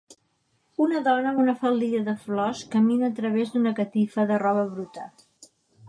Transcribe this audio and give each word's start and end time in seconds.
Una 0.85 1.01
dona 1.07 1.29
amb 1.33 1.41
una 1.43 1.55
faldilla 1.59 2.01
de 2.09 2.17
flors 2.23 2.65
camina 2.77 3.11
a 3.11 3.13
través 3.23 3.55
d'una 3.57 3.77
catifa 3.83 4.29
de 4.33 4.45
roba 4.47 4.69
bruta 4.77 5.11